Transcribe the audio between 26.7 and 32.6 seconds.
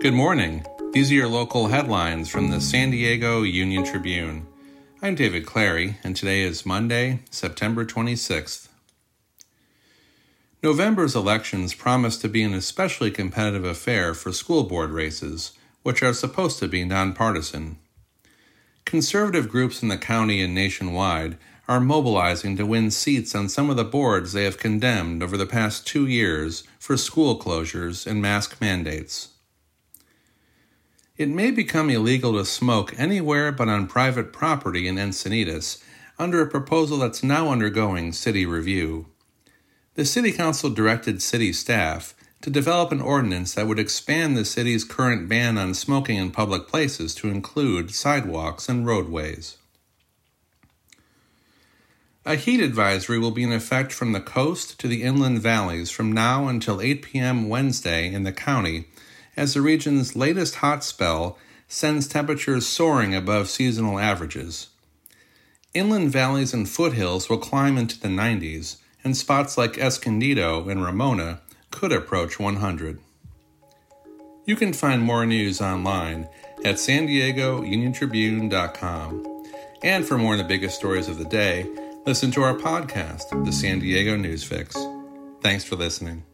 for school closures and mask mandates. It may become illegal to